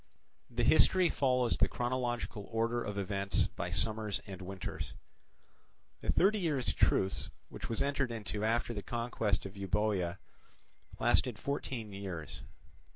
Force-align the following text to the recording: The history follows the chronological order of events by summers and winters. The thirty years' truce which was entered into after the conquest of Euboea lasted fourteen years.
The 0.49 0.63
history 0.63 1.09
follows 1.11 1.59
the 1.59 1.67
chronological 1.67 2.47
order 2.51 2.83
of 2.83 2.97
events 2.97 3.45
by 3.49 3.69
summers 3.69 4.19
and 4.25 4.41
winters. 4.41 4.95
The 5.99 6.11
thirty 6.11 6.39
years' 6.39 6.73
truce 6.73 7.29
which 7.49 7.69
was 7.69 7.83
entered 7.83 8.11
into 8.11 8.43
after 8.43 8.73
the 8.73 8.81
conquest 8.81 9.45
of 9.45 9.55
Euboea 9.55 10.17
lasted 10.99 11.37
fourteen 11.37 11.93
years. 11.93 12.41